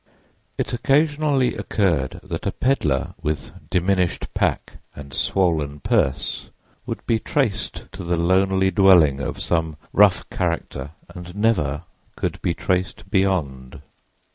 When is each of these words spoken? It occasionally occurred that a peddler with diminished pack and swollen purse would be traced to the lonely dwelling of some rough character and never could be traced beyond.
It 0.57 0.73
occasionally 0.73 1.55
occurred 1.55 2.21
that 2.23 2.47
a 2.47 2.51
peddler 2.51 3.13
with 3.21 3.51
diminished 3.69 4.33
pack 4.33 4.77
and 4.95 5.13
swollen 5.13 5.79
purse 5.79 6.49
would 6.87 7.05
be 7.05 7.19
traced 7.19 7.83
to 7.91 8.03
the 8.03 8.17
lonely 8.17 8.71
dwelling 8.71 9.19
of 9.19 9.39
some 9.39 9.77
rough 9.93 10.27
character 10.31 10.93
and 11.13 11.35
never 11.35 11.83
could 12.15 12.41
be 12.41 12.55
traced 12.55 13.11
beyond. 13.11 13.83